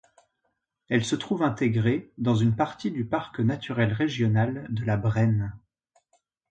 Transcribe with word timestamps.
Elle 0.89 1.05
se 1.05 1.15
trouve 1.15 1.43
intégré 1.43 2.11
dans 2.17 2.33
une 2.33 2.55
partie 2.55 2.89
du 2.89 3.05
parc 3.05 3.39
naturel 3.39 3.93
régional 3.93 4.65
de 4.71 4.83
la 4.83 4.97
Brenne. 4.97 5.53